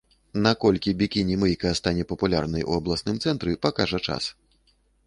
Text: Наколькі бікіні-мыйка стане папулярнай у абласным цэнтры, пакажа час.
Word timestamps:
Наколькі 0.45 0.93
бікіні-мыйка 1.01 1.75
стане 1.81 2.07
папулярнай 2.15 2.67
у 2.71 2.75
абласным 2.81 3.15
цэнтры, 3.27 3.59
пакажа 3.69 4.03
час. 4.09 4.23